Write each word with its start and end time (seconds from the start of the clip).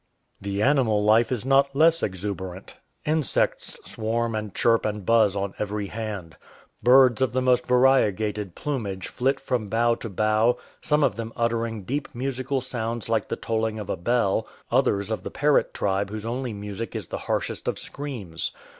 The 0.41 0.63
animal 0.63 1.03
life 1.03 1.31
is 1.31 1.45
not 1.45 1.75
less 1.75 2.01
exuberant. 2.01 2.75
Insects 3.05 3.77
swarm 3.85 4.33
and 4.33 4.51
chirp 4.55 4.83
and 4.83 5.05
buzz 5.05 5.35
on 5.35 5.53
every 5.59 5.85
hand. 5.85 6.37
Birds 6.81 7.21
of 7.21 7.33
the 7.33 7.41
most 7.43 7.67
variegated 7.67 8.55
plumage 8.55 9.07
flit 9.09 9.39
from 9.39 9.67
bough 9.67 9.93
to 9.93 10.09
bough, 10.09 10.57
some 10.81 11.03
of 11.03 11.17
them 11.17 11.31
uttering 11.35 11.83
deep 11.83 12.07
musical 12.15 12.61
sounds 12.61 13.09
like 13.09 13.27
the 13.27 13.35
tolling 13.35 13.77
of 13.77 13.91
a 13.91 13.95
bell, 13.95 14.47
others 14.71 15.11
of 15.11 15.21
the 15.21 15.29
parrot 15.29 15.71
tribe 15.71 16.09
whose 16.09 16.25
only 16.25 16.51
music 16.51 16.95
is 16.95 17.09
the 17.09 17.19
harshest 17.29 17.67
of 17.67 17.77
screams. 17.77 18.53